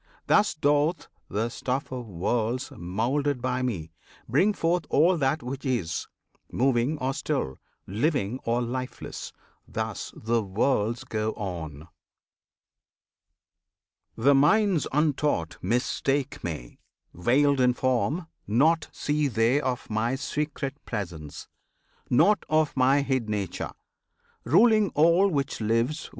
[0.25, 3.91] Thus doth the stuff of worlds, moulded by Me,
[4.27, 6.07] Bring forth all that which is,
[6.51, 9.31] moving or still, Living or lifeless!
[9.67, 11.87] Thus the worlds go on!
[14.17, 16.79] The minds untaught mistake Me,
[17.13, 21.47] veiled in form; Naught see they of My secret Presence,
[22.09, 23.73] nought Of My hid Nature,
[24.45, 26.09] ruling all which lives.